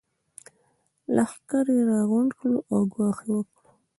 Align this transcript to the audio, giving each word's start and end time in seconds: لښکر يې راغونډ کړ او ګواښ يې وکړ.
لښکر 1.15 1.65
يې 1.75 1.81
راغونډ 1.91 2.31
کړ 2.39 2.51
او 2.71 2.79
ګواښ 2.93 3.17
يې 3.25 3.31
وکړ. 3.35 3.61